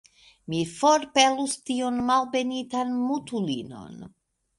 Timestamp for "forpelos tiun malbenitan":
0.77-2.95